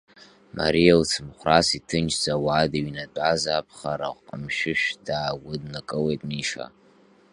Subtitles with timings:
[0.57, 6.65] Мариа лцымхәрас, иҭынчӡа ауада иҩнатәаз аԥхара ҟәымшәышә даагәыднакылеит Миша.